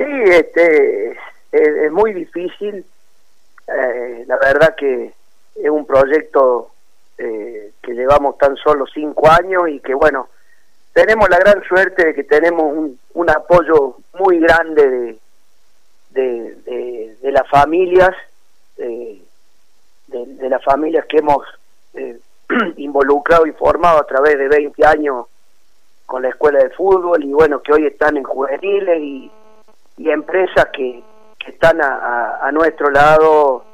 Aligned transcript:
Sí, 0.00 0.06
este, 0.06 1.18
es, 1.52 1.92
muy 1.92 2.14
difícil. 2.14 2.86
Eh, 3.68 4.24
la 4.26 4.38
verdad 4.38 4.74
que 4.74 5.12
es 5.54 5.70
un 5.70 5.84
proyecto 5.84 6.70
eh, 7.18 7.72
que 7.82 7.92
llevamos 7.92 8.38
tan 8.38 8.56
solo 8.56 8.86
cinco 8.86 9.28
años 9.28 9.68
y 9.68 9.78
que 9.80 9.92
bueno, 9.92 10.30
tenemos 10.94 11.28
la 11.28 11.38
gran 11.38 11.62
suerte 11.64 12.06
de 12.06 12.14
que 12.14 12.24
tenemos 12.24 12.64
un, 12.64 12.98
un 13.12 13.28
apoyo 13.28 13.98
muy 14.18 14.40
grande 14.40 15.18
de, 16.08 16.56
de, 16.64 17.16
de, 17.20 17.32
las 17.32 17.46
familias, 17.50 18.16
de, 18.78 19.20
de, 20.06 20.48
las 20.48 20.64
familias 20.64 21.04
que 21.10 21.18
hemos 21.18 21.46
eh, 21.92 22.18
involucrado 22.78 23.46
y 23.46 23.52
formado 23.52 23.98
a 23.98 24.06
través 24.06 24.38
de 24.38 24.48
20 24.48 24.82
años 24.86 25.26
con 26.06 26.22
la 26.22 26.30
escuela 26.30 26.60
de 26.60 26.70
fútbol 26.70 27.22
y 27.22 27.32
bueno, 27.34 27.60
que 27.60 27.74
hoy 27.74 27.86
están 27.86 28.16
en 28.16 28.24
juveniles 28.24 28.98
y, 28.98 29.30
y 30.00 30.08
empresas 30.08 30.68
que, 30.72 31.02
que 31.38 31.50
están 31.50 31.82
a, 31.82 32.38
a, 32.42 32.50
nuestro 32.52 32.88
lado 32.90 33.66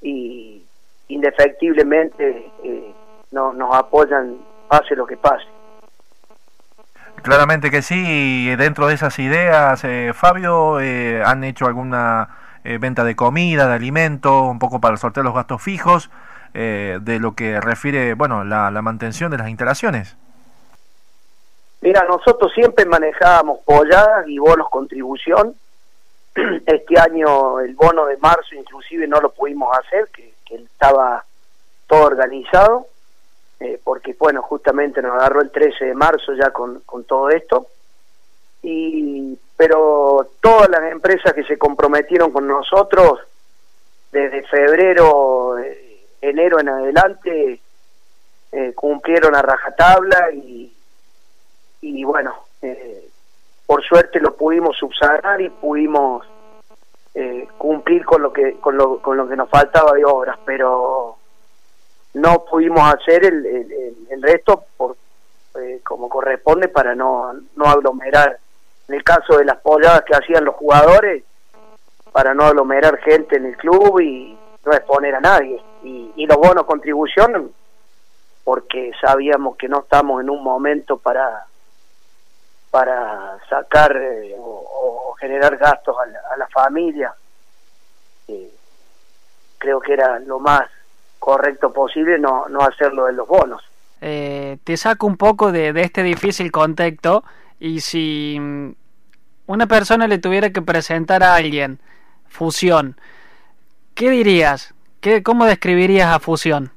y 0.00 0.62
indefectiblemente 1.08 2.52
eh, 2.62 2.94
no, 3.32 3.52
nos 3.52 3.74
apoyan 3.74 4.36
pase 4.68 4.94
lo 4.94 5.04
que 5.04 5.16
pase. 5.16 5.46
Claramente 7.22 7.72
que 7.72 7.82
sí, 7.82 8.04
y 8.46 8.54
dentro 8.54 8.86
de 8.86 8.94
esas 8.94 9.18
ideas, 9.18 9.82
eh, 9.82 10.12
Fabio, 10.14 10.78
eh, 10.78 11.24
han 11.24 11.42
hecho 11.42 11.66
alguna 11.66 12.28
eh, 12.62 12.78
venta 12.78 13.02
de 13.02 13.16
comida, 13.16 13.66
de 13.66 13.74
alimento, 13.74 14.42
un 14.42 14.60
poco 14.60 14.80
para 14.80 14.96
sortear 14.96 15.24
los 15.24 15.34
gastos 15.34 15.60
fijos, 15.60 16.08
eh, 16.54 17.00
de 17.02 17.18
lo 17.18 17.34
que 17.34 17.60
refiere, 17.60 18.14
bueno, 18.14 18.44
la, 18.44 18.70
la 18.70 18.82
mantención 18.82 19.32
de 19.32 19.38
las 19.38 19.48
instalaciones. 19.48 20.16
Mira, 21.80 22.04
nosotros 22.08 22.52
siempre 22.54 22.84
manejábamos 22.84 23.60
polladas 23.64 24.26
y 24.28 24.38
bonos 24.38 24.68
contribución. 24.68 25.54
Este 26.66 26.98
año 26.98 27.60
el 27.60 27.74
bono 27.74 28.06
de 28.06 28.16
marzo 28.18 28.54
inclusive 28.54 29.06
no 29.06 29.20
lo 29.20 29.30
pudimos 29.30 29.76
hacer, 29.78 30.08
que, 30.08 30.34
estaba 30.48 31.24
todo 31.86 32.04
organizado, 32.04 32.86
eh, 33.60 33.78
porque 33.84 34.16
bueno, 34.18 34.40
justamente 34.40 35.02
nos 35.02 35.12
agarró 35.12 35.42
el 35.42 35.50
13 35.50 35.86
de 35.86 35.94
marzo 35.94 36.32
ya 36.34 36.50
con, 36.50 36.80
con 36.80 37.04
todo 37.04 37.28
esto. 37.30 37.66
Y, 38.62 39.38
pero 39.56 40.30
todas 40.40 40.68
las 40.70 40.90
empresas 40.90 41.32
que 41.34 41.44
se 41.44 41.58
comprometieron 41.58 42.30
con 42.30 42.46
nosotros, 42.46 43.20
desde 44.10 44.42
febrero, 44.44 45.58
eh, 45.58 46.06
enero 46.20 46.60
en 46.60 46.68
adelante, 46.68 47.60
eh, 48.52 48.72
cumplieron 48.74 49.34
a 49.34 49.42
rajatabla 49.42 50.32
y, 50.32 50.72
y 51.80 52.04
bueno, 52.04 52.34
eh, 52.62 53.08
por 53.66 53.82
suerte 53.84 54.20
lo 54.20 54.34
pudimos 54.34 54.76
subsanar 54.76 55.40
y 55.40 55.50
pudimos 55.50 56.26
eh, 57.14 57.46
cumplir 57.58 58.04
con 58.04 58.22
lo 58.22 58.32
que 58.32 58.58
con 58.60 58.76
lo, 58.76 59.00
con 59.00 59.16
lo 59.16 59.28
que 59.28 59.36
nos 59.36 59.48
faltaba 59.48 59.92
de 59.92 60.04
obras, 60.04 60.38
pero 60.44 61.16
no 62.14 62.44
pudimos 62.50 62.82
hacer 62.94 63.24
el, 63.24 63.46
el, 64.10 64.22
resto 64.22 64.64
por 64.76 64.96
eh, 65.60 65.80
como 65.84 66.08
corresponde 66.08 66.68
para 66.68 66.94
no, 66.94 67.32
no 67.56 67.64
aglomerar. 67.64 68.38
En 68.88 68.94
el 68.94 69.04
caso 69.04 69.36
de 69.36 69.44
las 69.44 69.58
polladas 69.58 70.02
que 70.02 70.16
hacían 70.16 70.44
los 70.44 70.54
jugadores, 70.54 71.22
para 72.12 72.32
no 72.34 72.44
aglomerar 72.44 72.98
gente 72.98 73.36
en 73.36 73.46
el 73.46 73.56
club 73.56 74.00
y 74.00 74.36
no 74.64 74.72
exponer 74.72 75.14
a 75.14 75.20
nadie. 75.20 75.62
Y, 75.82 76.12
y 76.16 76.26
los 76.26 76.38
bonos 76.38 76.64
contribución, 76.64 77.52
porque 78.44 78.92
sabíamos 79.00 79.56
que 79.56 79.68
no 79.68 79.80
estamos 79.80 80.22
en 80.22 80.30
un 80.30 80.42
momento 80.42 80.96
para 80.96 81.46
para 82.70 83.38
sacar 83.48 83.96
eh, 83.96 84.34
o, 84.38 85.14
generar 85.18 85.56
gastos 85.56 85.96
a 85.98 86.36
la, 86.36 86.46
familia. 86.48 87.12
Eh, 88.28 88.50
creo 89.58 89.80
que 89.80 89.94
era 89.94 90.18
lo 90.20 90.38
más 90.38 90.68
correcto 91.18 91.72
posible 91.72 92.18
no, 92.18 92.48
no 92.48 92.60
hacerlo 92.60 93.06
de 93.06 93.12
los 93.14 93.26
bonos. 93.26 93.62
Eh, 94.00 94.58
te 94.62 94.76
saco 94.76 95.06
un 95.06 95.16
poco 95.16 95.50
de, 95.50 95.72
de, 95.72 95.82
este 95.82 96.02
difícil 96.02 96.52
contexto 96.52 97.24
y 97.58 97.80
si 97.80 98.38
una 99.46 99.66
persona 99.66 100.06
le 100.06 100.18
tuviera 100.18 100.50
que 100.50 100.62
presentar 100.62 101.24
a 101.24 101.34
alguien 101.34 101.80
fusión, 102.28 102.96
¿qué 103.94 104.10
dirías? 104.10 104.74
¿Qué, 105.00 105.22
¿Cómo 105.22 105.46
describirías 105.46 106.14
a 106.14 106.20
fusión? 106.20 106.70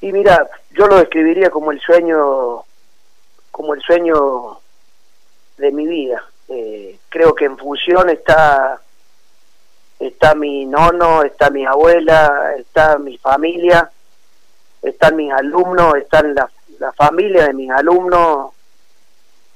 Y 0.00 0.12
mira, 0.12 0.48
yo 0.72 0.86
lo 0.86 0.96
describiría 0.96 1.50
como 1.50 1.70
el 1.72 1.80
sueño 1.80 2.64
como 3.50 3.74
el 3.74 3.82
sueño 3.82 4.60
de 5.58 5.72
mi 5.72 5.86
vida. 5.86 6.24
Eh, 6.48 6.98
creo 7.08 7.34
que 7.34 7.44
en 7.44 7.56
fusión 7.56 8.08
está 8.10 8.80
está 10.00 10.34
mi 10.34 10.64
nono, 10.64 11.22
está 11.22 11.50
mi 11.50 11.66
abuela, 11.66 12.54
está 12.58 12.98
mi 12.98 13.18
familia, 13.18 13.90
están 14.82 15.16
mis 15.16 15.30
alumnos, 15.30 15.94
están 15.96 16.34
la, 16.34 16.50
la 16.78 16.92
familia 16.92 17.46
de 17.46 17.52
mis 17.52 17.70
alumnos, 17.70 18.52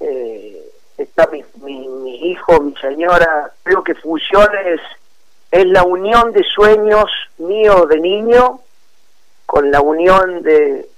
eh, 0.00 0.70
está 0.98 1.26
mi, 1.32 1.42
mi, 1.62 1.88
mi, 1.88 2.30
hijo, 2.30 2.60
mi 2.60 2.76
señora. 2.76 3.50
Creo 3.62 3.82
que 3.82 3.94
fusión 3.94 4.48
es, 4.66 4.80
es 5.50 5.66
la 5.66 5.82
unión 5.82 6.32
de 6.32 6.44
sueños 6.44 7.10
míos 7.38 7.88
de 7.88 8.00
niño 8.00 8.60
con 9.46 9.70
la 9.70 9.80
unión 9.80 10.42
de, 10.42 10.88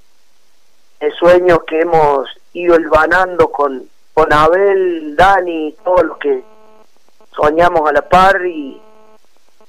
de 1.01 1.11
sueños 1.13 1.61
que 1.67 1.81
hemos 1.81 2.29
ido 2.57 2.75
elvanando 2.75 3.49
con, 3.49 3.87
con 4.15 4.33
Abel, 4.33 5.15
Dani, 5.15 5.77
todos 5.85 6.05
los 6.05 6.19
que 6.19 6.43
soñamos 7.35 7.89
a 7.89 7.93
la 7.93 8.09
par 8.09 8.45
y, 8.47 8.81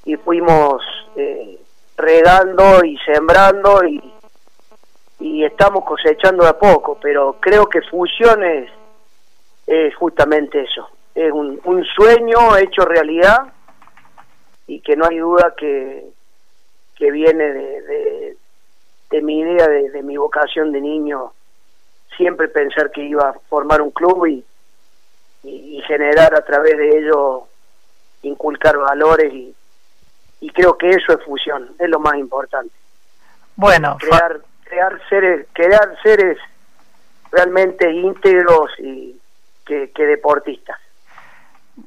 y 0.06 0.16
fuimos 0.16 0.82
eh, 1.18 1.60
regando 1.98 2.86
y 2.86 2.98
sembrando 3.00 3.84
y, 3.86 4.14
y 5.20 5.44
estamos 5.44 5.84
cosechando 5.84 6.44
de 6.44 6.50
a 6.50 6.58
poco, 6.58 6.98
pero 7.02 7.36
creo 7.42 7.68
que 7.68 7.82
fusión 7.82 8.42
es, 8.44 8.70
justamente 9.96 10.62
eso, 10.62 10.88
es 11.14 11.30
un, 11.32 11.60
un 11.66 11.84
sueño 11.84 12.56
hecho 12.56 12.86
realidad 12.86 13.52
y 14.66 14.80
que 14.80 14.96
no 14.96 15.06
hay 15.06 15.18
duda 15.18 15.54
que, 15.58 16.06
que 16.96 17.12
viene 17.12 17.44
de, 17.52 18.38
de, 19.10 19.22
mi 19.22 19.40
idea, 19.40 19.68
de, 19.68 19.90
de 19.90 20.04
mi 20.04 20.16
vocación 20.16 20.72
de 20.72 20.80
niño 20.80 21.34
siempre 22.18 22.48
pensar 22.48 22.92
que 22.92 23.04
iba 23.04 23.30
a 23.30 23.34
formar 23.50 23.82
un 23.82 23.92
club 23.92 24.26
y, 24.26 24.44
y, 25.44 25.82
generar 25.88 26.36
a 26.36 26.44
través 26.44 26.78
de 26.78 27.00
ello, 27.00 27.44
inculcar 28.24 28.78
valores 28.78 29.32
y, 29.34 29.56
y 30.42 30.50
creo 30.50 30.78
que 30.78 30.90
eso 30.90 31.14
es 31.14 31.24
fusión, 31.24 31.70
es 31.80 31.90
lo 31.90 32.00
más 32.00 32.16
importante. 32.16 32.74
Bueno, 33.56 33.98
crear, 34.00 34.42
crear 34.64 35.00
seres, 35.10 35.48
crear 35.54 35.98
seres 36.04 36.38
realmente 37.32 37.92
íntegros 37.92 38.72
y 38.80 39.20
que, 39.66 39.92
que 39.92 40.04
deportistas. 40.04 40.80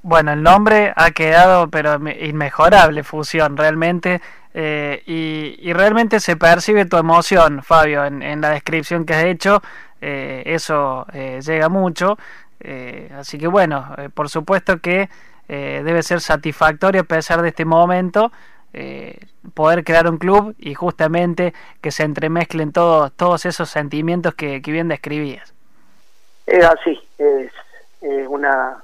Bueno, 0.03 0.33
el 0.33 0.43
nombre 0.43 0.93
ha 0.95 1.11
quedado 1.11 1.69
pero 1.69 1.95
inmejorable, 1.95 3.03
fusión, 3.03 3.57
realmente. 3.57 4.21
Eh, 4.53 5.03
y, 5.07 5.57
y, 5.61 5.73
realmente 5.73 6.19
se 6.19 6.37
percibe 6.37 6.85
tu 6.85 6.97
emoción, 6.97 7.63
Fabio, 7.63 8.05
en, 8.05 8.21
en 8.23 8.41
la 8.41 8.51
descripción 8.51 9.07
que 9.07 9.15
has 9.15 9.25
hecho. 9.25 9.63
Eh, 10.01 10.43
eso 10.47 11.07
eh, 11.13 11.41
llega 11.43 11.69
mucho. 11.69 12.17
Eh, 12.61 13.11
así 13.17 13.39
que 13.39 13.47
bueno, 13.47 13.95
eh, 13.99 14.09
por 14.13 14.29
supuesto 14.29 14.79
que 14.79 15.09
debe 15.49 16.05
ser 16.05 16.21
satisfactorio 16.21 17.01
a 17.01 17.05
pesar 17.05 17.43
de 17.43 17.49
este 17.49 17.65
momento 17.65 18.31
poder 19.53 19.83
crear 19.83 20.09
un 20.09 20.17
club 20.17 20.55
y 20.61 20.75
justamente 20.75 21.53
que 21.81 21.91
se 21.91 22.05
entremezclen 22.05 22.71
todos, 22.71 23.11
todos 23.15 23.45
esos 23.47 23.69
sentimientos 23.69 24.37
que, 24.37 24.63
que 24.63 24.71
bien 24.71 24.87
describías. 24.87 25.53
Es 26.47 26.65
así, 26.65 27.01
es 27.19 27.51
una 28.29 28.77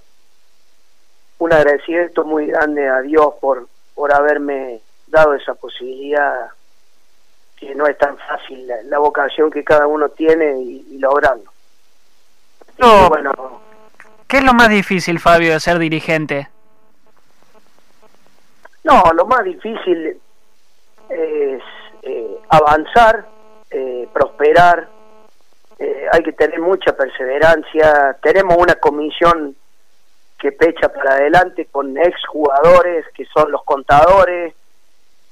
un 1.38 1.52
agradecimiento 1.52 2.24
muy 2.24 2.46
grande 2.46 2.88
a 2.88 3.00
Dios 3.02 3.34
por, 3.40 3.68
por 3.94 4.12
haberme 4.12 4.80
dado 5.06 5.34
esa 5.34 5.54
posibilidad 5.54 6.50
que 7.56 7.74
no 7.74 7.86
es 7.86 7.96
tan 7.98 8.16
fácil 8.18 8.70
la, 8.84 8.98
vocación 8.98 9.50
que 9.50 9.64
cada 9.64 9.86
uno 9.86 10.08
tiene 10.10 10.60
y, 10.60 10.86
y 10.90 10.98
lograrlo. 10.98 11.50
No, 12.78 13.08
bueno, 13.08 13.32
¿Qué 14.28 14.38
es 14.38 14.44
lo 14.44 14.54
más 14.54 14.68
difícil, 14.68 15.20
Fabio, 15.20 15.52
de 15.52 15.60
ser 15.60 15.78
dirigente? 15.78 16.48
No, 18.82 19.02
lo 19.14 19.26
más 19.26 19.44
difícil 19.44 20.20
es 21.08 21.62
eh, 22.02 22.40
avanzar, 22.48 23.26
eh, 23.70 24.08
prosperar, 24.12 24.88
eh, 25.78 26.06
hay 26.12 26.22
que 26.24 26.32
tener 26.32 26.60
mucha 26.60 26.96
perseverancia. 26.96 28.16
Tenemos 28.20 28.56
una 28.56 28.74
comisión 28.76 29.54
que 30.38 30.50
pecha 30.50 30.88
para 30.88 31.14
adelante 31.14 31.66
con 31.70 31.96
exjugadores 31.96 33.06
que 33.14 33.26
son 33.26 33.52
los 33.52 33.62
contadores, 33.62 34.54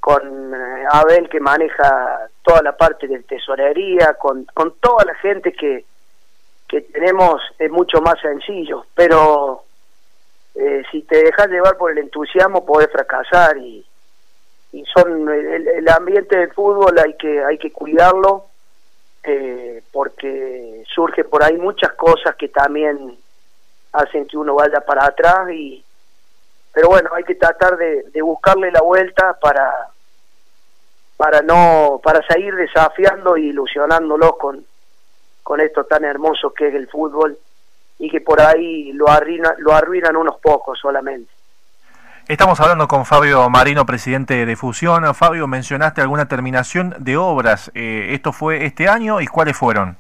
con 0.05 0.53
eh, 0.53 0.85
Abel 0.91 1.31
que 1.31 1.41
maneja 1.41 2.29
toda 2.43 2.61
la 2.61 2.77
parte 2.77 3.09
de 3.09 3.21
tesorería, 3.21 4.13
con, 4.21 4.45
con 4.53 4.75
toda 4.79 5.03
la 5.07 5.15
gente 5.15 5.51
que, 5.55 5.87
que 6.69 6.83
tenemos 6.83 7.41
es 7.59 7.71
mucho 7.71 8.03
más 8.03 8.21
sencillo, 8.21 8.85
pero 8.95 9.65
eh, 10.57 10.83
si 10.93 11.01
te 11.05 11.25
dejas 11.25 11.49
llevar 11.49 11.79
por 11.79 11.91
el 11.91 11.97
entusiasmo 11.97 12.67
podés 12.67 12.93
fracasar 12.93 13.57
y, 13.57 13.83
y 14.73 14.85
son 14.95 15.27
el, 15.27 15.89
ambiente 15.89 16.37
del 16.37 16.53
fútbol 16.53 16.99
hay 16.99 17.15
que 17.15 17.43
hay 17.43 17.57
que 17.57 17.73
cuidarlo 17.73 18.45
eh, 19.23 19.83
porque 19.91 20.85
surge 20.95 21.25
por 21.25 21.43
ahí 21.43 21.57
muchas 21.57 21.95
cosas 21.95 22.37
que 22.37 22.49
también 22.49 23.17
hacen 23.95 24.27
que 24.27 24.37
uno 24.37 24.57
vaya 24.57 24.83
para 24.83 25.07
atrás 25.07 25.51
y 25.51 25.83
pero 26.75 26.89
bueno 26.89 27.09
hay 27.15 27.25
que 27.25 27.37
tratar 27.37 27.79
de, 27.79 28.03
de 28.11 28.21
buscarle 28.21 28.71
la 28.71 28.83
vuelta 28.83 29.39
para 29.41 29.94
para 31.17 31.43
no 31.43 32.01
para 32.03 32.27
seguir 32.27 32.55
desafiando 32.55 33.37
y 33.37 33.49
ilusionándolos 33.49 34.37
con 34.37 34.65
con 35.43 35.61
esto 35.61 35.85
tan 35.85 36.05
hermoso 36.05 36.53
que 36.53 36.69
es 36.69 36.75
el 36.75 36.89
fútbol 36.89 37.39
y 37.99 38.11
que 38.11 38.21
por 38.21 38.41
ahí 38.41 38.93
lo 38.93 39.09
arruinan, 39.09 39.55
lo 39.59 39.73
arruinan 39.73 40.17
unos 40.17 40.41
pocos 40.41 40.79
solamente. 40.81 41.31
Estamos 42.27 42.59
hablando 42.59 42.89
con 42.89 43.05
Fabio 43.05 43.49
Marino, 43.51 43.85
presidente 43.85 44.47
de 44.47 44.57
Fusión. 44.57 45.15
Fabio, 45.15 45.47
mencionaste 45.47 46.01
alguna 46.01 46.27
terminación 46.27 46.95
de 46.99 47.19
obras. 47.19 47.71
Eh, 47.75 48.15
¿Esto 48.15 48.33
fue 48.33 48.65
este 48.65 48.89
año 48.89 49.21
y 49.21 49.27
cuáles 49.27 49.57
fueron? 49.57 49.99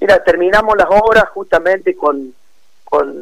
Mira, 0.00 0.22
terminamos 0.24 0.76
las 0.76 0.88
obras 0.90 1.28
justamente 1.28 1.96
con, 1.96 2.34
con 2.84 3.14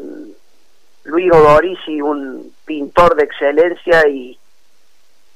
Luis 1.05 1.31
Odorici, 1.31 2.01
un 2.01 2.51
pintor 2.65 3.15
de 3.15 3.25
excelencia 3.25 4.09
y, 4.09 4.39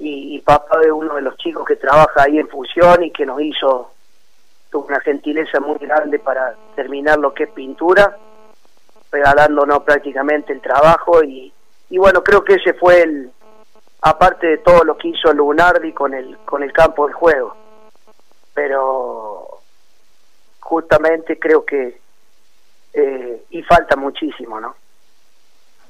y, 0.00 0.34
y 0.34 0.40
papá 0.40 0.78
de 0.80 0.90
uno 0.90 1.14
de 1.14 1.22
los 1.22 1.36
chicos 1.36 1.64
que 1.64 1.76
trabaja 1.76 2.24
ahí 2.24 2.38
en 2.38 2.48
Fusión 2.48 3.04
y 3.04 3.12
que 3.12 3.24
nos 3.24 3.40
hizo 3.40 3.92
una 4.72 5.00
gentileza 5.00 5.60
muy 5.60 5.78
grande 5.78 6.18
para 6.18 6.54
terminar 6.74 7.18
lo 7.18 7.32
que 7.34 7.44
es 7.44 7.50
pintura, 7.50 8.16
regalándonos 9.10 9.82
prácticamente 9.82 10.52
el 10.52 10.60
trabajo 10.60 11.22
y, 11.22 11.52
y 11.90 11.98
bueno, 11.98 12.22
creo 12.22 12.44
que 12.44 12.54
ese 12.54 12.74
fue 12.74 13.02
el, 13.02 13.32
aparte 14.02 14.46
de 14.46 14.58
todo 14.58 14.84
lo 14.84 14.96
que 14.96 15.08
hizo 15.08 15.32
Lunardi 15.32 15.92
con 15.92 16.14
el, 16.14 16.38
con 16.38 16.62
el 16.62 16.72
campo 16.72 17.06
de 17.06 17.12
juego. 17.12 17.56
Pero 18.54 19.60
justamente 20.60 21.38
creo 21.38 21.64
que, 21.64 22.00
eh, 22.92 23.44
y 23.50 23.62
falta 23.62 23.96
muchísimo, 23.96 24.60
¿no? 24.60 24.74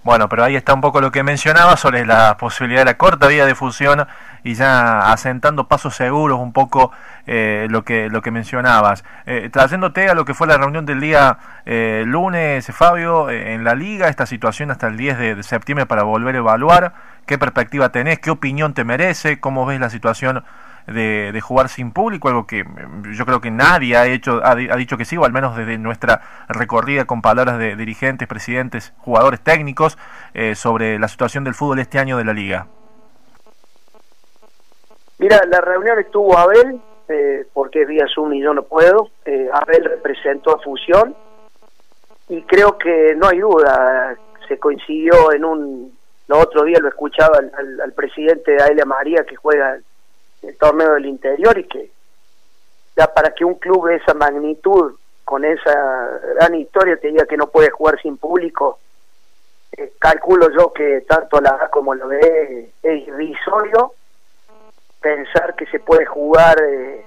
Bueno, 0.03 0.31
pero 0.31 0.45
ahí 0.45 0.57
está 0.57 0.73
un 0.73 0.81
poco 0.81 1.03
lo 1.03 1.11
que 1.11 1.23
mencionaba 1.23 1.77
sobre 1.77 2.07
la 2.07 2.39
posibilidad 2.39 2.81
de 2.81 2.87
la 2.87 2.97
corta 2.97 3.27
vía 3.27 3.45
de 3.45 3.55
fusión 3.55 4.07
y 4.43 4.55
ya 4.55 5.13
asentando 5.13 5.69
pasos 5.69 5.95
seguros 5.95 6.39
un 6.39 6.55
poco 6.55 6.91
eh, 7.27 7.67
lo 7.69 7.85
que 7.85 8.09
lo 8.09 8.23
que 8.23 8.31
mencionabas. 8.31 9.05
Eh, 9.27 9.51
trayéndote 9.53 10.09
a 10.09 10.15
lo 10.15 10.25
que 10.25 10.33
fue 10.33 10.47
la 10.47 10.57
reunión 10.57 10.87
del 10.87 11.01
día 11.01 11.37
eh, 11.67 12.05
lunes, 12.07 12.67
Fabio, 12.73 13.29
eh, 13.29 13.53
en 13.53 13.63
la 13.63 13.75
liga, 13.75 14.09
esta 14.09 14.25
situación 14.25 14.71
hasta 14.71 14.87
el 14.89 14.97
10 14.97 15.19
de, 15.19 15.43
septiembre 15.43 15.85
para 15.85 16.03
volver 16.03 16.35
a 16.35 16.39
evaluar, 16.39 16.95
qué 17.27 17.37
perspectiva 17.37 17.91
tenés, 17.91 18.21
qué 18.21 18.31
opinión 18.31 18.73
te 18.73 18.85
merece, 18.85 19.39
cómo 19.39 19.67
ves 19.67 19.81
la 19.81 19.91
situación 19.91 20.45
de, 20.93 21.33
de, 21.33 21.41
jugar 21.41 21.69
sin 21.69 21.93
público, 21.93 22.29
algo 22.29 22.47
que 22.47 22.65
mm, 22.65 23.13
yo 23.13 23.25
creo 23.25 23.41
que 23.41 23.51
nadie 23.51 23.97
ha 23.97 24.07
hecho, 24.07 24.41
ha, 24.43 24.55
dicho 24.55 24.97
que 24.97 25.05
sí, 25.05 25.17
o 25.17 25.25
al 25.25 25.33
menos 25.33 25.57
desde 25.57 25.79
nuestra 25.79 26.21
recorrida 26.49 27.05
con 27.05 27.23
palabras 27.23 27.59
de 27.59 27.77
dirigentes, 27.77 28.29
presidentes, 28.29 28.93
jugadores 28.99 29.41
técnicos, 29.41 29.99
eh, 30.35 30.55
sobre 30.55 30.99
la 30.99 31.09
situación 31.09 31.45
del 31.45 31.55
fútbol 31.55 31.79
este 31.79 31.99
año 31.99 32.17
de 32.17 32.25
la 32.25 32.33
liga. 32.33 32.67
Mira, 35.19 35.43
la 35.47 35.61
reunión 35.61 35.99
estuvo 35.99 36.37
Abel, 36.37 36.81
eh, 37.09 37.47
porque 37.53 37.83
es 37.83 37.89
vía 37.89 38.07
Zoom 38.15 38.33
y 38.35 38.43
yo 38.43 38.55
no 38.55 38.63
puedo. 38.63 39.11
Eh, 39.25 39.49
Abel 39.53 39.85
representó 39.85 40.57
a 40.57 40.63
Fusión 40.63 41.15
y 42.29 42.43
creo 42.43 42.79
que 42.79 43.15
no 43.17 43.29
hay 43.29 43.41
duda, 43.41 44.17
se 44.49 44.59
coincidió 44.59 45.33
en 45.33 45.45
un... 45.45 45.99
Lo 46.29 46.39
otro 46.39 46.63
día 46.63 46.79
lo 46.81 46.89
escuchaba 46.89 47.39
al, 47.39 47.81
al, 47.81 47.93
presidente 47.93 48.53
de 48.53 48.63
Aelia 48.63 48.85
María 48.85 49.25
que 49.25 49.35
juega 49.35 49.79
el 50.43 50.57
torneo 50.57 50.95
del 50.95 51.07
interior 51.07 51.59
y 51.59 51.65
que 51.65 51.91
ya 52.97 53.13
para 53.13 53.35
que 53.35 53.45
un 53.45 53.55
club 53.55 53.89
de 53.89 53.97
esa 53.97 54.15
magnitud, 54.15 54.95
con 55.25 55.45
esa 55.45 56.21
gran 56.35 56.55
historia, 56.55 56.97
te 56.97 57.09
diga 57.09 57.27
que 57.27 57.37
no 57.37 57.49
puede 57.49 57.71
jugar 57.71 58.01
sin 58.01 58.17
público, 58.17 58.79
eh, 59.77 59.93
calculo 59.99 60.51
yo 60.51 60.73
que 60.73 61.03
tanto 61.03 61.41
la 61.41 61.51
A 61.51 61.71
como 61.71 61.95
lo 61.95 62.09
B 62.09 62.73
es 62.83 63.07
irrisorio 63.07 63.95
pensar 65.01 65.55
que 65.57 65.67
se 65.67 65.81
puede 65.81 66.05
jugar 66.05 66.61
eh, 66.63 67.05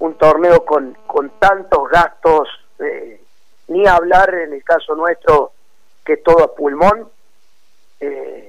un 0.00 0.14
torneo 0.14 0.64
con, 0.64 0.96
con 1.06 1.30
tantos 1.38 1.88
gastos, 1.88 2.48
eh, 2.80 3.20
ni 3.68 3.86
hablar 3.86 4.34
en 4.34 4.52
el 4.52 4.64
caso 4.64 4.94
nuestro 4.94 5.52
que 6.04 6.18
todo 6.18 6.44
a 6.44 6.54
pulmón, 6.54 7.08
eh, 8.00 8.43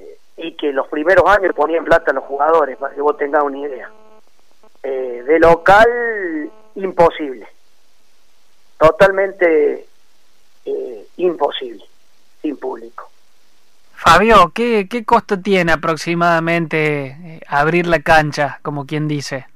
y 0.46 0.54
que 0.54 0.72
los 0.72 0.88
primeros 0.88 1.26
años 1.28 1.54
ponían 1.56 1.84
plata 1.84 2.12
a 2.12 2.14
los 2.14 2.24
jugadores, 2.24 2.78
para 2.78 2.94
que 2.94 3.02
vos 3.02 3.18
tengas 3.18 3.44
una 3.44 3.58
idea. 3.58 3.90
Eh, 4.84 5.24
de 5.26 5.40
local, 5.40 6.52
imposible. 6.76 7.48
Totalmente 8.78 9.88
eh, 10.66 11.08
imposible, 11.18 11.84
sin 12.42 12.58
público. 12.58 13.10
Fabio, 13.94 14.52
¿qué, 14.54 14.88
¿qué 14.88 15.04
costo 15.04 15.40
tiene 15.40 15.72
aproximadamente 15.72 17.06
eh, 17.08 17.42
abrir 17.48 17.88
la 17.88 18.00
cancha, 18.00 18.60
como 18.62 18.86
quien 18.86 19.08
dice? 19.08 19.48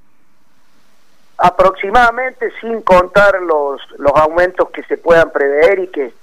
Aproximadamente, 1.38 2.51
sin 2.59 2.81
contar 2.81 3.39
los, 3.41 3.80
los 4.00 4.13
aumentos 4.15 4.71
que 4.71 4.83
se 4.83 4.97
puedan 4.97 5.31
prever 5.31 5.80
y 5.80 5.88
que, 5.89 6.13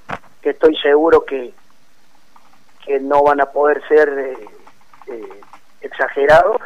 que 0.42 0.50
estoy 0.50 0.76
seguro 0.78 1.24
que, 1.24 1.54
que 2.84 2.98
no 2.98 3.22
van 3.22 3.40
a 3.40 3.46
poder 3.46 3.86
ser 3.86 4.08
eh, 4.08 4.55
eh, 5.06 5.40
exagerados, 5.80 6.60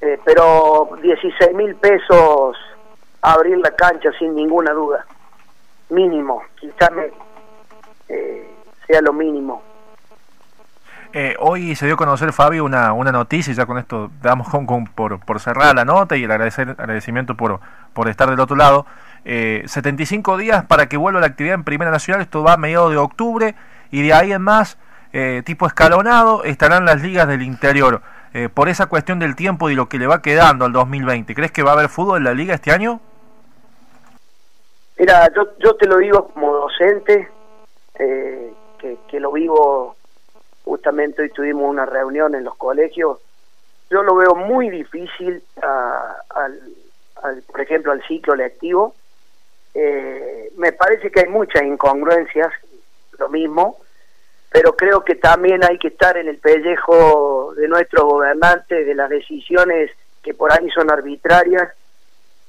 eh, 0.00 0.18
pero 0.24 0.90
16 1.02 1.54
mil 1.54 1.74
pesos 1.76 2.56
abrir 3.22 3.58
la 3.58 3.70
cancha 3.70 4.10
sin 4.18 4.34
ninguna 4.34 4.72
duda, 4.72 5.06
mínimo, 5.90 6.42
quizás 6.56 6.90
eh, 8.08 8.50
sea 8.86 9.00
lo 9.00 9.12
mínimo. 9.12 9.62
Eh, 11.16 11.36
hoy 11.38 11.76
se 11.76 11.86
dio 11.86 11.94
a 11.94 11.96
conocer, 11.96 12.32
Fabio, 12.32 12.64
una, 12.64 12.92
una 12.92 13.12
noticia, 13.12 13.54
ya 13.54 13.66
con 13.66 13.78
esto 13.78 14.10
damos 14.20 14.48
con, 14.48 14.66
con, 14.66 14.84
por, 14.86 15.20
por 15.20 15.38
cerrar 15.38 15.72
la 15.76 15.84
nota 15.84 16.16
y 16.16 16.24
el 16.24 16.30
agradecer, 16.30 16.70
agradecimiento 16.70 17.36
por, 17.36 17.60
por 17.92 18.08
estar 18.08 18.28
del 18.28 18.40
otro 18.40 18.56
lado. 18.56 18.84
Eh, 19.24 19.62
75 19.66 20.36
días 20.36 20.64
para 20.64 20.88
que 20.88 20.96
vuelva 20.96 21.20
la 21.20 21.28
actividad 21.28 21.54
en 21.54 21.62
Primera 21.62 21.92
Nacional, 21.92 22.20
esto 22.20 22.42
va 22.42 22.54
a 22.54 22.56
mediados 22.56 22.90
de 22.90 22.96
octubre 22.96 23.54
y 23.92 24.02
de 24.02 24.12
ahí 24.12 24.32
en 24.32 24.42
más 24.42 24.76
eh, 25.16 25.42
tipo 25.46 25.68
escalonado 25.68 26.42
estarán 26.42 26.84
las 26.84 27.00
ligas 27.00 27.28
del 27.28 27.42
interior. 27.42 28.02
Eh, 28.34 28.48
por 28.48 28.68
esa 28.68 28.86
cuestión 28.86 29.20
del 29.20 29.36
tiempo 29.36 29.70
y 29.70 29.76
lo 29.76 29.88
que 29.88 29.96
le 29.96 30.08
va 30.08 30.20
quedando 30.20 30.64
al 30.64 30.72
2020, 30.72 31.36
¿crees 31.36 31.52
que 31.52 31.62
va 31.62 31.70
a 31.70 31.74
haber 31.74 31.88
fútbol 31.88 32.18
en 32.18 32.24
la 32.24 32.34
liga 32.34 32.56
este 32.56 32.72
año? 32.72 33.00
Mira, 34.98 35.30
yo, 35.32 35.56
yo 35.60 35.76
te 35.76 35.86
lo 35.86 35.98
digo 35.98 36.26
como 36.30 36.52
docente, 36.52 37.28
eh, 37.96 38.52
que, 39.08 39.20
lo 39.20 39.30
vivo, 39.30 39.94
justamente 40.64 41.22
hoy 41.22 41.30
tuvimos 41.30 41.70
una 41.70 41.86
reunión 41.86 42.34
en 42.34 42.42
los 42.42 42.56
colegios, 42.56 43.20
yo 43.90 44.02
lo 44.02 44.16
veo 44.16 44.34
muy 44.34 44.68
difícil 44.68 45.44
al, 45.62 46.60
por 47.46 47.60
ejemplo, 47.60 47.92
al 47.92 48.02
ciclo 48.08 48.34
lectivo. 48.34 48.96
Eh, 49.74 50.52
me 50.56 50.72
parece 50.72 51.12
que 51.12 51.20
hay 51.20 51.28
muchas 51.28 51.62
incongruencias, 51.62 52.52
lo 53.18 53.28
mismo, 53.28 53.78
pero 54.54 54.76
creo 54.76 55.04
que 55.04 55.16
también 55.16 55.64
hay 55.64 55.78
que 55.78 55.88
estar 55.88 56.16
en 56.16 56.28
el 56.28 56.38
pellejo 56.38 57.54
de 57.56 57.66
nuestros 57.66 58.04
gobernantes, 58.04 58.86
de 58.86 58.94
las 58.94 59.10
decisiones 59.10 59.90
que 60.22 60.32
por 60.32 60.52
ahí 60.52 60.70
son 60.70 60.92
arbitrarias, 60.92 61.72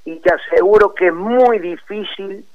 y 0.06 0.18
te 0.18 0.32
aseguro 0.32 0.94
que 0.94 1.08
es 1.08 1.14
muy 1.16 1.58
difícil 1.58 2.46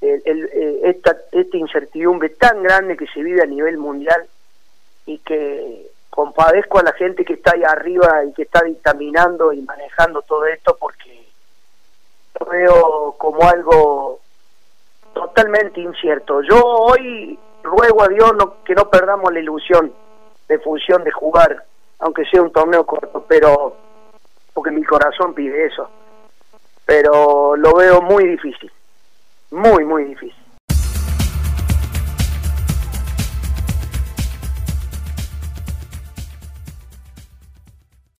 el, 0.00 0.50
eh, 0.54 0.80
esta, 0.84 1.18
esta 1.32 1.56
incertidumbre 1.58 2.30
tan 2.30 2.62
grande 2.62 2.96
que 2.96 3.06
se 3.08 3.22
vive 3.22 3.42
a 3.42 3.46
nivel 3.46 3.76
mundial 3.76 4.26
y 5.04 5.18
que 5.18 5.90
compadezco 6.08 6.78
a 6.78 6.84
la 6.84 6.92
gente 6.94 7.26
que 7.26 7.34
está 7.34 7.52
ahí 7.54 7.64
arriba 7.64 8.24
y 8.24 8.32
que 8.32 8.44
está 8.44 8.62
dictaminando 8.62 9.52
y 9.52 9.60
manejando 9.60 10.22
todo 10.22 10.46
esto 10.46 10.78
porque 10.80 11.28
lo 12.40 12.46
veo 12.46 13.16
como 13.18 13.46
algo 13.46 14.20
totalmente 15.12 15.78
incierto. 15.78 16.40
Yo 16.40 16.58
hoy 16.64 17.38
ruego 17.68 18.02
a 18.02 18.08
Dios 18.08 18.32
que 18.64 18.74
no 18.74 18.88
perdamos 18.90 19.32
la 19.32 19.40
ilusión 19.40 19.92
de 20.48 20.58
función 20.58 21.04
de 21.04 21.10
jugar, 21.10 21.64
aunque 21.98 22.24
sea 22.24 22.42
un 22.42 22.52
torneo 22.52 22.84
corto, 22.84 23.24
pero 23.28 23.76
porque 24.52 24.70
mi 24.70 24.82
corazón 24.82 25.34
pide 25.34 25.66
eso. 25.66 25.88
Pero 26.86 27.54
lo 27.56 27.74
veo 27.74 28.00
muy 28.00 28.26
difícil, 28.26 28.72
muy, 29.50 29.84
muy 29.84 30.04
difícil. 30.04 30.37